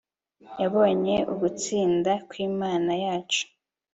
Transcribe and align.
yabonye 0.61 1.15
ugutsinda 1.31 2.11
kw'imana 2.29 2.91
yacu 3.03 3.43